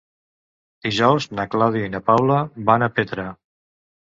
Dijous 0.85 1.27
na 1.39 1.45
Clàudia 1.57 1.91
i 1.91 1.93
na 1.97 2.01
Paula 2.09 2.39
van 2.71 2.89
a 2.89 2.89
Petra. 2.97 3.29